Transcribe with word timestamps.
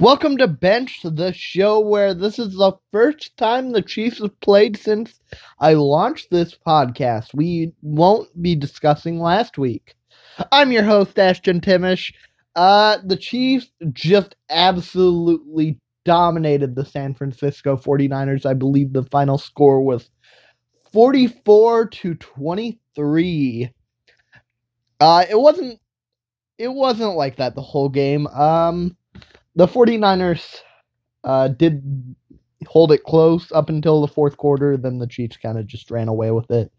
Welcome 0.00 0.38
to 0.38 0.48
Bench, 0.48 1.00
the 1.04 1.30
show 1.34 1.78
where 1.78 2.14
this 2.14 2.38
is 2.38 2.54
the 2.54 2.72
first 2.90 3.36
time 3.36 3.72
the 3.72 3.82
Chiefs 3.82 4.20
have 4.22 4.40
played 4.40 4.78
since 4.78 5.20
I 5.58 5.74
launched 5.74 6.30
this 6.30 6.56
podcast. 6.66 7.34
We 7.34 7.74
won't 7.82 8.30
be 8.40 8.54
discussing 8.54 9.20
last 9.20 9.58
week. 9.58 9.94
I'm 10.52 10.72
your 10.72 10.84
host, 10.84 11.18
Ashton 11.18 11.60
Timish. 11.60 12.14
Uh, 12.56 12.96
the 13.04 13.18
Chiefs 13.18 13.70
just 13.92 14.36
absolutely 14.48 15.78
dominated 16.06 16.76
the 16.76 16.86
San 16.86 17.12
Francisco 17.12 17.76
49ers. 17.76 18.46
I 18.46 18.54
believe 18.54 18.94
the 18.94 19.04
final 19.04 19.36
score 19.36 19.82
was 19.82 20.08
44 20.94 21.88
to 21.88 22.14
23. 22.14 23.70
Uh, 24.98 25.24
it 25.28 25.38
wasn't 25.38 25.78
it 26.56 26.68
wasn't 26.68 27.16
like 27.16 27.36
that 27.36 27.54
the 27.54 27.60
whole 27.60 27.90
game. 27.90 28.26
Um 28.28 28.96
the 29.54 29.66
49ers 29.66 30.60
uh, 31.24 31.48
did 31.48 31.82
hold 32.66 32.92
it 32.92 33.04
close 33.04 33.50
up 33.52 33.68
until 33.68 34.00
the 34.00 34.08
fourth 34.08 34.36
quarter. 34.36 34.76
Then 34.76 34.98
the 34.98 35.06
Chiefs 35.06 35.36
kind 35.36 35.58
of 35.58 35.66
just 35.66 35.90
ran 35.90 36.08
away 36.08 36.30
with 36.30 36.50
it. 36.50 36.72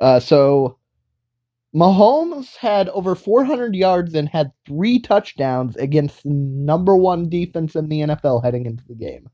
Uh, 0.00 0.20
so 0.20 0.78
Mahomes 1.74 2.54
had 2.56 2.88
over 2.90 3.14
400 3.14 3.74
yards 3.74 4.14
and 4.14 4.28
had 4.28 4.52
three 4.66 5.00
touchdowns 5.00 5.76
against 5.76 6.22
the 6.22 6.30
number 6.30 6.96
one 6.96 7.28
defense 7.28 7.74
in 7.74 7.88
the 7.88 8.00
NFL 8.00 8.44
heading 8.44 8.66
into 8.66 8.84
the 8.86 8.94
game. 8.94 9.28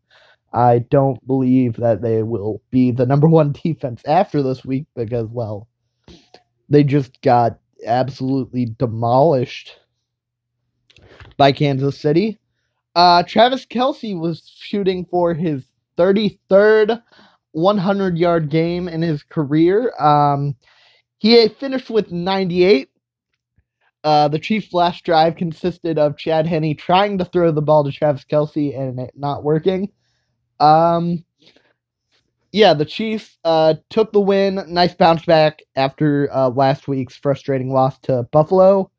I 0.53 0.81
don't 0.91 1.25
believe 1.27 1.77
that 1.77 2.03
they 2.03 2.23
will 2.23 2.62
be 2.70 2.91
the 2.91 3.06
number 3.06 3.28
one 3.28 3.53
defense 3.53 4.03
after 4.06 4.42
this 4.42 4.65
week 4.65 4.87
because, 4.97 5.28
well, 5.28 5.69
they 6.70 6.83
just 6.83 7.20
got 7.20 7.59
absolutely 7.87 8.75
demolished 8.78 9.78
by 11.37 11.53
Kansas 11.53 11.98
City. 11.98 12.40
Uh, 13.01 13.23
Travis 13.23 13.65
Kelce 13.65 14.15
was 14.15 14.47
shooting 14.59 15.07
for 15.07 15.33
his 15.33 15.65
33rd 15.97 17.03
100 17.53 18.19
yard 18.19 18.51
game 18.51 18.89
in 18.89 19.01
his 19.01 19.23
career. 19.23 19.91
Um, 19.98 20.55
he 21.17 21.48
finished 21.48 21.89
with 21.89 22.12
98. 22.12 22.91
Uh, 24.05 24.29
the 24.29 24.39
Chiefs' 24.39 24.75
last 24.75 25.03
drive 25.03 25.37
consisted 25.37 25.98
of 25.98 26.19
Chad 26.19 26.47
Henne 26.47 26.77
trying 26.77 27.17
to 27.17 27.25
throw 27.25 27.51
the 27.51 27.62
ball 27.62 27.84
to 27.84 27.91
Travis 27.91 28.27
Kelce 28.31 28.79
and 28.79 29.01
it 29.01 29.12
not 29.17 29.45
working. 29.45 29.89
Um, 30.59 31.25
yeah, 32.53 32.75
the 32.75 32.85
Chiefs 32.85 33.39
uh, 33.47 33.77
took 33.89 34.12
the 34.12 34.20
win. 34.20 34.62
Nice 34.69 34.92
bounce 34.92 35.25
back 35.25 35.62
after 35.75 36.29
uh, 36.31 36.51
last 36.51 36.87
week's 36.87 37.17
frustrating 37.17 37.73
loss 37.73 37.98
to 38.01 38.25
Buffalo. 38.25 38.91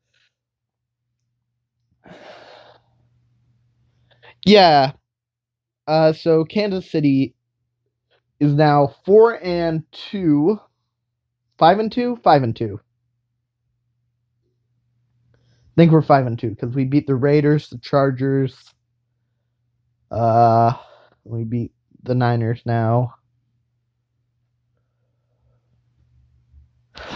Yeah. 4.44 4.92
Uh, 5.86 6.12
so 6.12 6.44
Kansas 6.44 6.90
City 6.90 7.34
is 8.40 8.54
now 8.54 8.94
four 9.04 9.38
and 9.42 9.84
two, 9.92 10.58
five 11.58 11.78
and 11.78 11.90
two, 11.92 12.16
five 12.24 12.42
and 12.42 12.54
two. 12.54 12.80
I 15.34 15.80
think 15.80 15.92
we're 15.92 16.02
five 16.02 16.26
and 16.26 16.38
two 16.38 16.50
because 16.50 16.74
we 16.74 16.84
beat 16.84 17.06
the 17.06 17.14
Raiders, 17.14 17.68
the 17.68 17.78
Chargers. 17.78 18.56
Uh, 20.10 20.74
we 21.24 21.44
beat 21.44 21.72
the 22.02 22.14
Niners 22.14 22.62
now. 22.66 23.14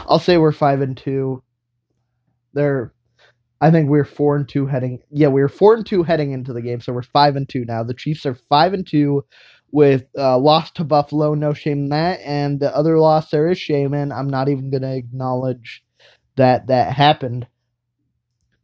I'll 0.08 0.19
say 0.19 0.38
we're 0.38 0.52
five 0.52 0.80
and 0.80 0.97
two. 0.97 1.42
They're 2.54 2.94
I 3.61 3.71
think 3.71 3.89
we're 3.89 4.05
four 4.05 4.37
and 4.37 4.49
two 4.49 4.67
heading. 4.67 5.01
Yeah, 5.11 5.29
we 5.29 5.41
are 5.43 5.49
four 5.49 5.75
and 5.75 5.87
two 5.87 6.03
heading 6.03 6.33
into 6.33 6.53
the 6.53 6.61
game, 6.62 6.81
so 6.81 6.93
we're 6.93 7.03
five 7.03 7.37
and 7.37 7.49
two 7.49 7.65
now. 7.65 7.83
The 7.83 7.95
Chiefs 7.95 8.27
are 8.27 8.35
five 8.35 8.75
and 8.75 8.87
two 8.87 9.25
with 9.71 10.05
uh, 10.17 10.39
loss 10.39 10.71
to 10.73 10.85
Buffalo. 10.85 11.35
No 11.35 11.55
shame 11.55 11.84
in 11.84 11.89
that, 11.91 12.21
and 12.23 12.61
the 12.61 12.75
other 12.77 12.99
loss 12.99 13.31
there 13.31 13.49
is 13.49 13.59
shame 13.59 13.95
in. 13.95 14.12
I'm 14.12 14.28
not 14.28 14.49
even 14.49 14.71
going 14.71 14.83
to 14.83 14.95
acknowledge 14.95 15.83
that 16.37 16.66
that 16.66 16.93
happened. 16.93 17.47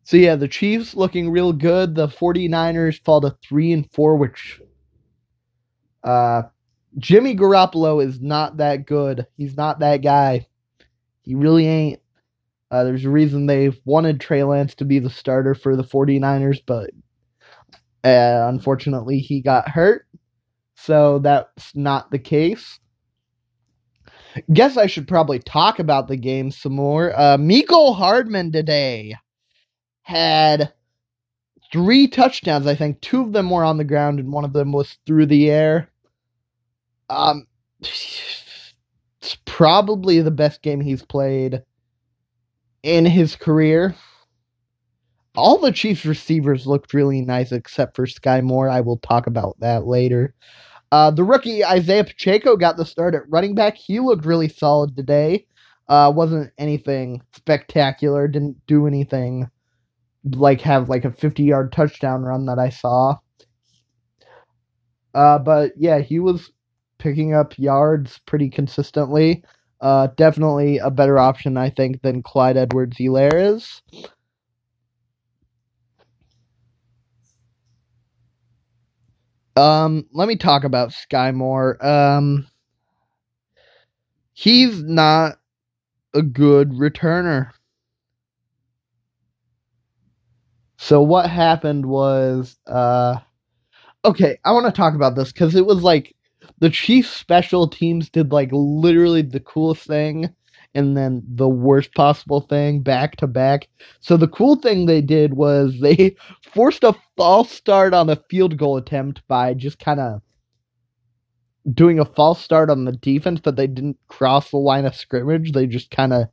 So 0.04 0.16
yeah, 0.16 0.36
the 0.36 0.48
Chiefs 0.48 0.94
looking 0.94 1.30
real 1.30 1.52
good. 1.52 1.94
The 1.94 2.08
49ers 2.08 3.00
fall 3.02 3.20
to 3.22 3.36
three 3.48 3.72
and 3.72 3.90
four, 3.92 4.16
which 4.16 4.60
uh, 6.04 6.42
Jimmy 6.98 7.34
Garoppolo 7.34 8.04
is 8.04 8.20
not 8.20 8.58
that 8.58 8.86
good. 8.86 9.26
He's 9.36 9.56
not 9.56 9.78
that 9.78 9.98
guy. 9.98 10.46
He 11.22 11.34
really 11.34 11.66
ain't. 11.66 12.00
Uh, 12.72 12.84
there's 12.84 13.04
a 13.04 13.10
reason 13.10 13.44
they 13.44 13.70
wanted 13.84 14.18
Trey 14.18 14.42
Lance 14.42 14.74
to 14.76 14.86
be 14.86 14.98
the 14.98 15.10
starter 15.10 15.54
for 15.54 15.76
the 15.76 15.84
49ers, 15.84 16.58
but 16.66 16.88
uh, 18.02 18.48
unfortunately 18.48 19.18
he 19.18 19.42
got 19.42 19.68
hurt. 19.68 20.06
So 20.74 21.18
that's 21.18 21.76
not 21.76 22.10
the 22.10 22.18
case. 22.18 22.80
Guess 24.50 24.78
I 24.78 24.86
should 24.86 25.06
probably 25.06 25.38
talk 25.38 25.78
about 25.80 26.08
the 26.08 26.16
game 26.16 26.50
some 26.50 26.72
more. 26.72 27.12
Uh, 27.14 27.36
Mecole 27.36 27.94
Hardman 27.94 28.50
today 28.52 29.16
had 30.00 30.72
three 31.70 32.08
touchdowns. 32.08 32.66
I 32.66 32.74
think 32.74 33.02
two 33.02 33.20
of 33.20 33.32
them 33.32 33.50
were 33.50 33.64
on 33.64 33.76
the 33.76 33.84
ground 33.84 34.18
and 34.18 34.32
one 34.32 34.46
of 34.46 34.54
them 34.54 34.72
was 34.72 34.96
through 35.04 35.26
the 35.26 35.50
air. 35.50 35.90
Um, 37.10 37.46
it's 37.80 39.36
probably 39.44 40.22
the 40.22 40.30
best 40.30 40.62
game 40.62 40.80
he's 40.80 41.02
played 41.02 41.62
in 42.82 43.04
his 43.04 43.36
career. 43.36 43.94
All 45.34 45.58
the 45.58 45.72
Chiefs 45.72 46.04
receivers 46.04 46.66
looked 46.66 46.92
really 46.92 47.22
nice 47.22 47.52
except 47.52 47.96
for 47.96 48.06
Skyy 48.06 48.42
Moore. 48.42 48.68
I 48.68 48.80
will 48.80 48.98
talk 48.98 49.26
about 49.26 49.58
that 49.60 49.86
later. 49.86 50.34
Uh, 50.90 51.10
the 51.10 51.24
rookie 51.24 51.64
Isaiah 51.64 52.04
Pacheco 52.04 52.54
got 52.54 52.76
the 52.76 52.84
start 52.84 53.14
at 53.14 53.28
running 53.30 53.54
back. 53.54 53.76
He 53.76 53.98
looked 53.98 54.26
really 54.26 54.48
solid 54.48 54.94
today. 54.94 55.46
Uh, 55.88 56.12
wasn't 56.14 56.52
anything 56.58 57.22
spectacular. 57.34 58.28
Didn't 58.28 58.58
do 58.66 58.86
anything 58.86 59.48
like 60.24 60.60
have 60.60 60.88
like 60.88 61.04
a 61.04 61.10
50 61.10 61.42
yard 61.42 61.72
touchdown 61.72 62.22
run 62.22 62.46
that 62.46 62.58
I 62.58 62.68
saw. 62.68 63.16
Uh, 65.14 65.38
but 65.38 65.72
yeah, 65.76 65.98
he 65.98 66.18
was 66.18 66.50
picking 66.98 67.34
up 67.34 67.58
yards 67.58 68.20
pretty 68.26 68.48
consistently. 68.48 69.44
Uh, 69.82 70.06
definitely 70.16 70.78
a 70.78 70.90
better 70.90 71.18
option, 71.18 71.56
I 71.56 71.68
think, 71.68 72.02
than 72.02 72.22
Clyde 72.22 72.56
Edwards 72.56 72.96
Helaire 72.96 73.56
is. 73.56 73.82
Um, 79.56 80.06
let 80.12 80.28
me 80.28 80.36
talk 80.36 80.62
about 80.64 80.90
Skyy 80.90 81.34
Moore. 81.34 81.84
Um, 81.84 82.46
he's 84.32 84.82
not 84.82 85.38
a 86.14 86.22
good 86.22 86.70
returner. 86.70 87.50
So 90.78 91.02
what 91.02 91.28
happened 91.28 91.86
was, 91.86 92.56
uh, 92.66 93.18
okay, 94.04 94.38
I 94.44 94.52
want 94.52 94.66
to 94.66 94.72
talk 94.72 94.94
about 94.94 95.16
this 95.16 95.32
because 95.32 95.54
it 95.54 95.66
was 95.66 95.82
like 95.82 96.14
the 96.62 96.70
Chiefs 96.70 97.10
special 97.10 97.66
teams 97.66 98.08
did 98.08 98.30
like 98.30 98.50
literally 98.52 99.20
the 99.20 99.40
coolest 99.40 99.84
thing 99.84 100.32
and 100.76 100.96
then 100.96 101.20
the 101.26 101.48
worst 101.48 101.92
possible 101.92 102.40
thing 102.40 102.82
back 102.82 103.16
to 103.16 103.26
back. 103.26 103.66
So 103.98 104.16
the 104.16 104.28
cool 104.28 104.54
thing 104.54 104.86
they 104.86 105.00
did 105.00 105.34
was 105.34 105.76
they 105.82 106.14
forced 106.54 106.84
a 106.84 106.94
false 107.16 107.50
start 107.50 107.94
on 107.94 108.08
a 108.08 108.22
field 108.30 108.56
goal 108.58 108.76
attempt 108.76 109.26
by 109.26 109.54
just 109.54 109.80
kind 109.80 109.98
of 109.98 110.22
doing 111.74 111.98
a 111.98 112.04
false 112.04 112.40
start 112.40 112.70
on 112.70 112.84
the 112.84 112.92
defense, 112.92 113.40
but 113.42 113.56
they 113.56 113.66
didn't 113.66 113.98
cross 114.06 114.52
the 114.52 114.56
line 114.56 114.84
of 114.84 114.94
scrimmage. 114.94 115.50
They 115.50 115.66
just 115.66 115.90
kind 115.90 116.12
of 116.12 116.28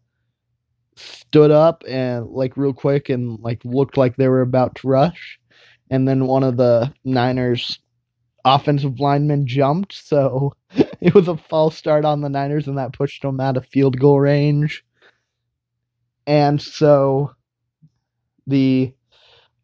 stood 0.96 1.50
up 1.50 1.84
and 1.88 2.28
like 2.28 2.56
real 2.56 2.74
quick 2.74 3.10
and 3.10 3.40
like 3.40 3.66
looked 3.66 3.98
like 3.98 4.16
they 4.16 4.28
were 4.28 4.42
about 4.42 4.76
to 4.76 4.90
rush. 4.90 5.40
And 5.90 6.08
then 6.08 6.28
one 6.28 6.44
of 6.44 6.56
the 6.56 6.94
Niners 7.04 7.80
offensive 8.46 9.00
lineman 9.00 9.48
jumped, 9.48 9.94
so 9.94 10.54
it 11.02 11.14
was 11.14 11.28
a 11.28 11.38
false 11.38 11.76
start 11.76 12.06
on 12.06 12.22
the 12.22 12.30
Niners, 12.30 12.68
and 12.68 12.78
that 12.78 12.94
pushed 12.94 13.22
them 13.22 13.40
out 13.40 13.58
of 13.58 13.66
field 13.66 14.00
goal 14.00 14.20
range. 14.20 14.84
And 16.28 16.62
so 16.62 17.32
the 18.48 18.94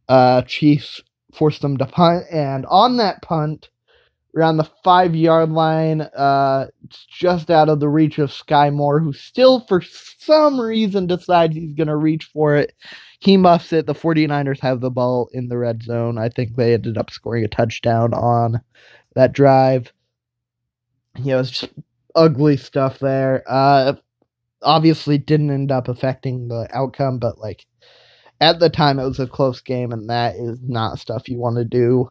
uh, 0.09 0.41
Chiefs 0.43 1.01
forced 1.33 1.61
them 1.61 1.77
to 1.77 1.85
punt, 1.85 2.25
and 2.31 2.65
on 2.67 2.97
that 2.97 3.21
punt, 3.21 3.69
around 4.35 4.57
the 4.57 4.69
five 4.83 5.15
yard 5.15 5.51
line, 5.51 6.01
uh, 6.01 6.67
it's 6.83 7.05
just 7.05 7.49
out 7.49 7.69
of 7.69 7.79
the 7.79 7.89
reach 7.89 8.19
of 8.19 8.29
Skyy 8.29 8.73
Moore, 8.73 8.99
who 8.99 9.13
still, 9.13 9.61
for 9.67 9.81
some 9.81 10.59
reason, 10.59 11.07
decides 11.07 11.55
he's 11.55 11.73
going 11.73 11.87
to 11.87 11.95
reach 11.95 12.25
for 12.25 12.55
it 12.55 12.73
he 13.25 13.37
muffs 13.37 13.73
it. 13.73 13.87
The 13.87 13.95
49ers 13.95 14.59
have 14.59 14.81
the 14.81 14.91
ball 14.91 15.29
in 15.33 15.47
the 15.47 15.57
red 15.57 15.81
zone. 15.81 16.19
I 16.19 16.29
think 16.29 16.55
they 16.55 16.75
ended 16.75 16.95
up 16.95 17.09
scoring 17.09 17.43
a 17.43 17.47
touchdown 17.47 18.13
on 18.13 18.61
that 19.15 19.33
drive. 19.33 19.91
You 21.17 21.31
know, 21.31 21.39
it's 21.39 21.49
just 21.49 21.73
ugly 22.13 22.55
stuff 22.55 22.99
there. 22.99 23.43
Uh, 23.47 23.93
obviously 24.61 25.17
didn't 25.17 25.49
end 25.49 25.71
up 25.71 25.87
affecting 25.87 26.47
the 26.47 26.67
outcome, 26.71 27.17
but 27.17 27.39
like 27.39 27.65
at 28.41 28.59
the 28.59 28.69
time 28.69 28.99
it 28.99 29.05
was 29.05 29.19
a 29.19 29.25
close 29.25 29.59
game, 29.59 29.91
and 29.91 30.09
that 30.09 30.35
is 30.35 30.59
not 30.61 30.99
stuff 30.99 31.27
you 31.27 31.39
want 31.39 31.55
to 31.55 31.65
do. 31.65 32.07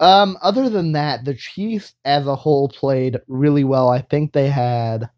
Um, 0.00 0.36
other 0.42 0.68
than 0.68 0.92
that, 0.92 1.24
the 1.24 1.34
Chiefs 1.34 1.94
as 2.04 2.26
a 2.26 2.34
whole 2.34 2.68
played 2.68 3.18
really 3.28 3.64
well. 3.64 3.88
I 3.88 4.00
think 4.00 4.32
they 4.32 4.48
had 4.48 5.08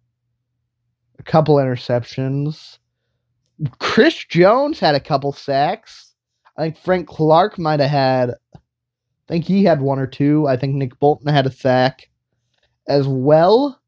a 1.19 1.23
couple 1.23 1.57
interceptions. 1.57 2.79
Chris 3.79 4.25
Jones 4.25 4.79
had 4.79 4.95
a 4.95 5.01
couple 5.01 5.33
sacks. 5.33 6.13
I 6.59 6.65
think 6.65 6.79
Frank 6.79 7.09
Clark 7.09 7.59
might 7.59 7.81
have 7.81 7.91
had 7.91 8.35
I 9.29 9.33
think 9.33 9.45
he 9.45 9.65
had 9.65 9.81
one 9.81 9.99
or 9.99 10.07
two. 10.07 10.47
I 10.47 10.57
think 10.57 10.75
Nick 10.75 10.99
Bolton 11.01 11.33
had 11.33 11.47
a 11.47 11.51
sack 11.51 12.09
as 12.87 13.09
well. 13.09 13.81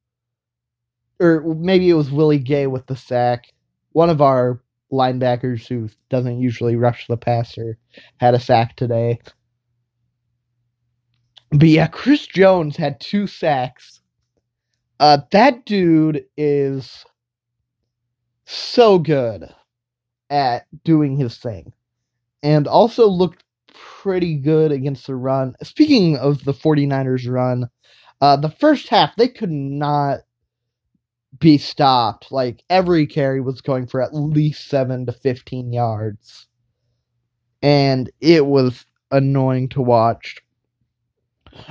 Or 1.20 1.54
maybe 1.54 1.88
it 1.88 1.94
was 1.94 2.10
Willie 2.10 2.40
Gay 2.40 2.66
with 2.66 2.86
the 2.86 2.96
sack. 2.96 3.52
One 3.92 4.10
of 4.10 4.20
our 4.20 4.60
linebackers 4.92 5.68
who 5.68 5.88
doesn't 6.10 6.40
usually 6.40 6.74
rush 6.74 7.06
the 7.06 7.16
passer 7.16 7.78
had 8.16 8.34
a 8.34 8.40
sack 8.40 8.74
today. 8.74 9.20
But 11.50 11.68
yeah, 11.68 11.86
Chris 11.86 12.26
Jones 12.26 12.76
had 12.76 13.00
two 13.00 13.26
sacks. 13.26 14.00
Uh, 15.00 15.18
that 15.30 15.64
dude 15.64 16.24
is 16.36 17.04
so 18.44 18.98
good 18.98 19.48
at 20.30 20.66
doing 20.84 21.16
his 21.16 21.38
thing. 21.38 21.72
And 22.42 22.66
also 22.66 23.06
looked 23.08 23.44
pretty 23.74 24.36
good 24.36 24.72
against 24.72 25.06
the 25.06 25.16
run. 25.16 25.54
Speaking 25.62 26.16
of 26.16 26.44
the 26.44 26.52
49ers 26.52 27.30
run, 27.30 27.68
uh, 28.20 28.36
the 28.36 28.50
first 28.50 28.88
half, 28.88 29.14
they 29.16 29.28
could 29.28 29.50
not 29.50 30.20
be 31.38 31.58
stopped. 31.58 32.30
Like 32.30 32.62
every 32.70 33.06
carry 33.06 33.40
was 33.40 33.60
going 33.60 33.86
for 33.86 34.02
at 34.02 34.14
least 34.14 34.68
7 34.68 35.06
to 35.06 35.12
15 35.12 35.72
yards. 35.72 36.46
And 37.62 38.10
it 38.20 38.46
was 38.46 38.84
annoying 39.10 39.68
to 39.70 39.82
watch. 39.82 40.36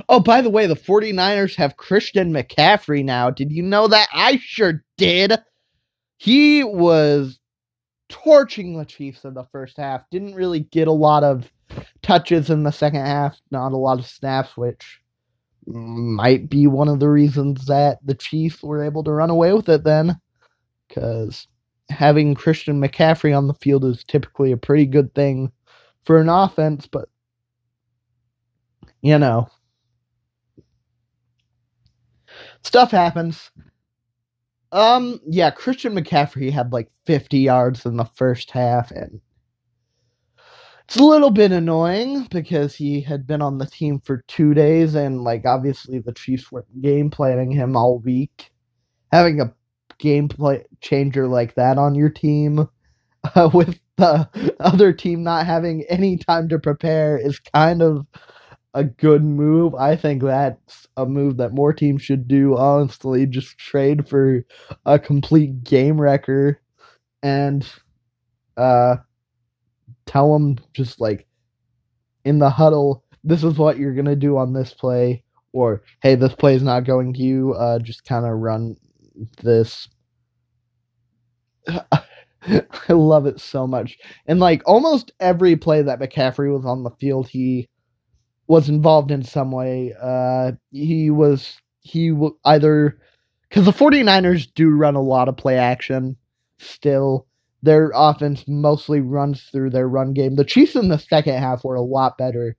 Oh, 0.08 0.20
by 0.20 0.40
the 0.40 0.50
way, 0.50 0.66
the 0.66 0.74
49ers 0.74 1.54
have 1.56 1.76
Christian 1.76 2.32
McCaffrey 2.32 3.04
now. 3.04 3.30
Did 3.30 3.52
you 3.52 3.62
know 3.62 3.88
that? 3.88 4.08
I 4.12 4.38
sure 4.42 4.84
did. 4.96 5.38
He 6.18 6.64
was 6.64 7.38
torching 8.08 8.76
the 8.76 8.84
Chiefs 8.84 9.24
in 9.24 9.34
the 9.34 9.44
first 9.44 9.76
half. 9.76 10.08
Didn't 10.10 10.34
really 10.34 10.60
get 10.60 10.88
a 10.88 10.92
lot 10.92 11.24
of 11.24 11.50
touches 12.02 12.50
in 12.50 12.62
the 12.62 12.72
second 12.72 13.04
half, 13.04 13.38
not 13.50 13.72
a 13.72 13.76
lot 13.76 13.98
of 13.98 14.06
snaps, 14.06 14.56
which 14.56 15.00
might 15.66 16.48
be 16.48 16.66
one 16.66 16.88
of 16.88 16.98
the 16.98 17.08
reasons 17.08 17.66
that 17.66 17.98
the 18.04 18.14
Chiefs 18.14 18.62
were 18.62 18.82
able 18.82 19.04
to 19.04 19.12
run 19.12 19.30
away 19.30 19.52
with 19.52 19.68
it 19.68 19.84
then. 19.84 20.18
Because 20.88 21.46
having 21.90 22.34
Christian 22.34 22.80
McCaffrey 22.80 23.36
on 23.36 23.46
the 23.46 23.54
field 23.54 23.84
is 23.84 24.04
typically 24.04 24.52
a 24.52 24.56
pretty 24.56 24.86
good 24.86 25.14
thing 25.14 25.52
for 26.04 26.18
an 26.18 26.28
offense, 26.28 26.86
but 26.86 27.08
you 29.02 29.18
know, 29.18 29.48
stuff 32.62 32.90
happens. 32.90 33.50
Um, 34.72 35.20
yeah, 35.26 35.50
Christian 35.50 35.94
McCaffrey 35.94 36.52
had 36.52 36.72
like 36.72 36.90
50 37.06 37.38
yards 37.38 37.86
in 37.86 37.96
the 37.96 38.04
first 38.04 38.50
half, 38.50 38.90
and 38.90 39.20
it's 40.84 40.96
a 40.96 41.04
little 41.04 41.30
bit 41.30 41.52
annoying 41.52 42.26
because 42.30 42.74
he 42.74 43.00
had 43.00 43.26
been 43.26 43.42
on 43.42 43.58
the 43.58 43.66
team 43.66 44.00
for 44.00 44.24
two 44.28 44.54
days, 44.54 44.94
and 44.94 45.24
like 45.24 45.46
obviously 45.46 46.00
the 46.00 46.12
Chiefs 46.12 46.52
were 46.52 46.66
game 46.80 47.10
planning 47.10 47.50
him 47.50 47.76
all 47.76 47.98
week. 47.98 48.50
Having 49.10 49.40
a 49.40 49.54
game 49.98 50.28
play 50.28 50.64
changer 50.80 51.26
like 51.26 51.54
that 51.54 51.78
on 51.78 51.94
your 51.94 52.10
team, 52.10 52.68
uh, 53.34 53.50
with 53.54 53.78
the 53.96 54.54
other 54.60 54.92
team 54.92 55.22
not 55.22 55.46
having 55.46 55.82
any 55.88 56.18
time 56.18 56.48
to 56.50 56.58
prepare, 56.58 57.16
is 57.16 57.38
kind 57.38 57.80
of 57.80 58.06
a 58.78 58.84
good 58.84 59.24
move. 59.24 59.74
I 59.74 59.96
think 59.96 60.22
that's 60.22 60.86
a 60.96 61.04
move 61.04 61.38
that 61.38 61.52
more 61.52 61.72
teams 61.72 62.00
should 62.00 62.28
do, 62.28 62.56
honestly. 62.56 63.26
Just 63.26 63.58
trade 63.58 64.08
for 64.08 64.44
a 64.86 65.00
complete 65.00 65.64
game 65.64 66.00
wrecker 66.00 66.60
and 67.24 67.68
uh 68.56 68.96
tell 70.06 70.32
them 70.32 70.58
just 70.74 71.00
like 71.00 71.26
in 72.24 72.38
the 72.38 72.50
huddle, 72.50 73.02
this 73.24 73.42
is 73.42 73.58
what 73.58 73.78
you're 73.78 73.94
gonna 73.94 74.14
do 74.14 74.36
on 74.36 74.52
this 74.52 74.72
play, 74.72 75.24
or 75.52 75.82
hey, 76.00 76.14
this 76.14 76.34
play 76.36 76.54
is 76.54 76.62
not 76.62 76.84
going 76.84 77.12
to 77.14 77.20
you. 77.20 77.54
Uh, 77.54 77.80
just 77.80 78.04
kind 78.04 78.24
of 78.24 78.38
run 78.38 78.76
this. 79.42 79.88
I 81.68 82.92
love 82.92 83.26
it 83.26 83.40
so 83.40 83.66
much, 83.66 83.98
and 84.26 84.38
like 84.38 84.62
almost 84.66 85.10
every 85.18 85.56
play 85.56 85.82
that 85.82 85.98
McCaffrey 85.98 86.54
was 86.54 86.64
on 86.64 86.84
the 86.84 86.92
field, 87.00 87.26
he 87.26 87.68
was 88.48 88.68
involved 88.68 89.10
in 89.10 89.22
some 89.22 89.52
way. 89.52 89.94
Uh, 90.00 90.52
he 90.72 91.10
was 91.10 91.58
he 91.80 92.10
w- 92.10 92.36
either 92.44 92.98
because 93.48 93.64
the 93.64 93.72
49ers 93.72 94.48
do 94.54 94.70
run 94.70 94.96
a 94.96 95.02
lot 95.02 95.28
of 95.28 95.36
play 95.36 95.56
action 95.56 96.16
still. 96.58 97.26
Their 97.62 97.90
offense 97.94 98.44
mostly 98.46 99.00
runs 99.00 99.42
through 99.52 99.70
their 99.70 99.88
run 99.88 100.12
game. 100.12 100.36
The 100.36 100.44
Chiefs 100.44 100.76
in 100.76 100.88
the 100.88 100.98
second 100.98 101.34
half 101.34 101.64
were 101.64 101.74
a 101.74 101.82
lot 101.82 102.16
better 102.16 102.56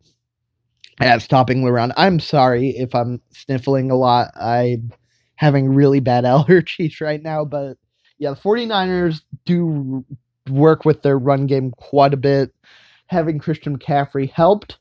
at 0.99 1.21
stopping 1.21 1.63
the 1.63 1.71
run. 1.71 1.93
I'm 1.95 2.19
sorry 2.19 2.69
if 2.69 2.93
I'm 2.93 3.21
sniffling 3.31 3.91
a 3.91 3.95
lot. 3.95 4.31
I'm 4.35 4.91
having 5.35 5.73
really 5.73 6.01
bad 6.01 6.23
allergies 6.25 7.01
right 7.01 7.21
now, 7.21 7.45
but 7.45 7.77
yeah, 8.17 8.31
the 8.31 8.35
49ers 8.35 9.21
do 9.45 10.05
work 10.49 10.83
with 10.83 11.01
their 11.01 11.17
run 11.17 11.47
game 11.47 11.71
quite 11.71 12.13
a 12.13 12.17
bit. 12.17 12.53
Having 13.07 13.39
Christian 13.39 13.77
McCaffrey 13.77 14.29
helped, 14.29 14.78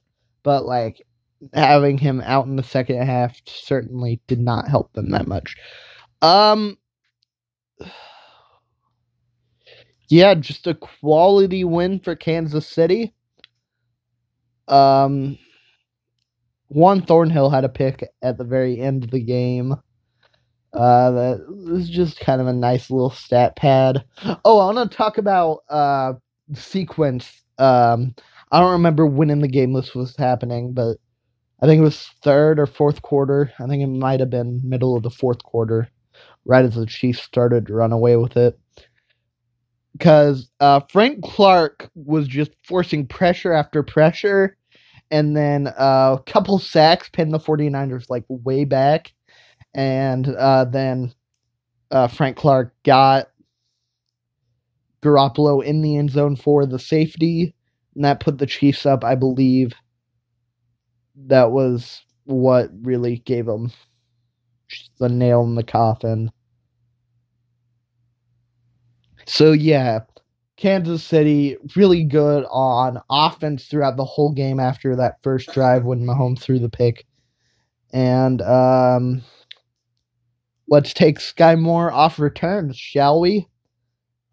but 0.48 0.64
like 0.64 1.02
having 1.52 1.98
him 1.98 2.22
out 2.24 2.46
in 2.46 2.56
the 2.56 2.62
second 2.62 3.02
half 3.02 3.38
certainly 3.44 4.18
did 4.26 4.40
not 4.40 4.66
help 4.66 4.90
them 4.94 5.10
that 5.10 5.28
much. 5.28 5.56
Um 6.22 6.78
yeah, 10.08 10.32
just 10.32 10.66
a 10.66 10.72
quality 10.72 11.64
win 11.64 12.00
for 12.00 12.16
Kansas 12.16 12.66
City. 12.66 13.12
Um, 14.68 15.36
Juan 16.68 17.02
Thornhill 17.02 17.50
had 17.50 17.64
a 17.64 17.68
pick 17.68 18.08
at 18.22 18.38
the 18.38 18.44
very 18.44 18.80
end 18.80 19.04
of 19.04 19.10
the 19.10 19.20
game. 19.22 19.74
Uh, 20.72 21.10
that 21.10 21.44
was 21.46 21.90
just 21.90 22.20
kind 22.20 22.40
of 22.40 22.46
a 22.46 22.54
nice 22.54 22.90
little 22.90 23.10
stat 23.10 23.54
pad. 23.56 24.02
Oh, 24.46 24.60
I 24.60 24.72
want 24.72 24.90
to 24.90 24.96
talk 24.96 25.18
about 25.18 25.58
uh 25.68 26.14
sequence. 26.54 27.42
Um, 27.58 28.14
I 28.50 28.60
don't 28.60 28.72
remember 28.72 29.06
when 29.06 29.30
in 29.30 29.40
the 29.40 29.48
game 29.48 29.72
this 29.72 29.94
was 29.94 30.16
happening, 30.16 30.72
but 30.72 30.96
I 31.60 31.66
think 31.66 31.80
it 31.80 31.84
was 31.84 32.08
third 32.22 32.58
or 32.58 32.66
fourth 32.66 33.02
quarter. 33.02 33.52
I 33.58 33.66
think 33.66 33.82
it 33.82 33.88
might 33.88 34.20
have 34.20 34.30
been 34.30 34.60
middle 34.64 34.96
of 34.96 35.02
the 35.02 35.10
fourth 35.10 35.42
quarter, 35.42 35.88
right 36.44 36.64
as 36.64 36.74
the 36.74 36.86
Chiefs 36.86 37.22
started 37.22 37.66
to 37.66 37.74
run 37.74 37.92
away 37.92 38.16
with 38.16 38.36
it. 38.36 38.58
Because 39.92 40.48
uh, 40.60 40.80
Frank 40.90 41.22
Clark 41.24 41.90
was 41.94 42.28
just 42.28 42.52
forcing 42.66 43.06
pressure 43.06 43.52
after 43.52 43.82
pressure, 43.82 44.56
and 45.10 45.36
then 45.36 45.66
uh, 45.66 46.16
a 46.18 46.22
couple 46.24 46.58
sacks 46.58 47.08
pinned 47.08 47.34
the 47.34 47.38
49ers 47.38 48.08
like 48.08 48.24
way 48.28 48.64
back, 48.64 49.12
and 49.74 50.28
uh, 50.28 50.64
then 50.64 51.12
uh, 51.90 52.06
Frank 52.06 52.36
Clark 52.36 52.74
got 52.84 53.28
Garoppolo 55.02 55.64
in 55.64 55.82
the 55.82 55.96
end 55.96 56.10
zone 56.10 56.36
for 56.36 56.66
the 56.66 56.78
safety, 56.78 57.54
and 57.98 58.04
that 58.04 58.20
put 58.20 58.38
the 58.38 58.46
Chiefs 58.46 58.86
up, 58.86 59.02
I 59.02 59.16
believe. 59.16 59.74
That 61.16 61.50
was 61.50 62.00
what 62.26 62.70
really 62.82 63.16
gave 63.16 63.46
them 63.46 63.72
the 65.00 65.08
nail 65.08 65.42
in 65.42 65.56
the 65.56 65.64
coffin. 65.64 66.30
So 69.26 69.50
yeah, 69.50 70.02
Kansas 70.56 71.02
City 71.02 71.56
really 71.74 72.04
good 72.04 72.44
on 72.52 73.00
offense 73.10 73.66
throughout 73.66 73.96
the 73.96 74.04
whole 74.04 74.30
game 74.30 74.60
after 74.60 74.94
that 74.94 75.16
first 75.24 75.52
drive 75.52 75.82
when 75.84 76.06
Mahomes 76.06 76.38
threw 76.38 76.60
the 76.60 76.68
pick. 76.68 77.04
And 77.92 78.40
um, 78.42 79.22
let's 80.68 80.94
take 80.94 81.18
Skyy 81.18 81.58
Moore 81.58 81.90
off 81.90 82.20
returns, 82.20 82.76
shall 82.76 83.20
we? 83.20 83.48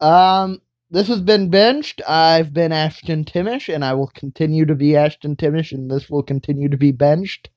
Um, 0.02 0.62
this 0.90 1.08
has 1.08 1.22
been 1.22 1.50
benched. 1.50 2.02
I've 2.08 2.54
been 2.54 2.72
Ashton 2.72 3.26
Timish, 3.26 3.74
and 3.74 3.84
I 3.84 3.94
will 3.94 4.08
continue 4.08 4.66
to 4.66 4.76
be 4.76 4.96
Ashton 4.96 5.36
Timish, 5.36 5.72
and 5.72 5.90
this 5.90 6.10
will 6.10 6.24
continue 6.24 6.70
to 6.70 6.78
be 6.78 6.92
benched. 6.92 7.50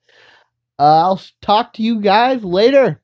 Uh, 0.77 1.03
I'll 1.03 1.21
talk 1.41 1.73
to 1.73 1.83
you 1.83 2.01
guys 2.01 2.43
later. 2.43 3.01